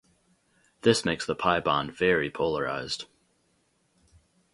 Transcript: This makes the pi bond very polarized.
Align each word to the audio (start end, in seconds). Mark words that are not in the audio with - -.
This 0.81 1.05
makes 1.05 1.27
the 1.27 1.35
pi 1.35 1.59
bond 1.59 1.91
very 1.95 2.31
polarized. 2.31 3.05